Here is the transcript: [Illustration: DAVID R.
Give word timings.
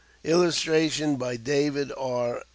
[Illustration: 0.23 1.15
DAVID 1.19 1.91
R. 1.95 2.41